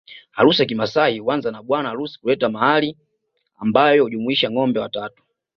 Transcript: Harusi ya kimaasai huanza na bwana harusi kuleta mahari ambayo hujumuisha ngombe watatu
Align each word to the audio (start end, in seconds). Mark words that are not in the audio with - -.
Harusi 0.31 0.61
ya 0.61 0.65
kimaasai 0.65 1.19
huanza 1.19 1.51
na 1.51 1.63
bwana 1.63 1.89
harusi 1.89 2.19
kuleta 2.19 2.49
mahari 2.49 2.97
ambayo 3.59 4.03
hujumuisha 4.03 4.51
ngombe 4.51 4.79
watatu 4.79 5.23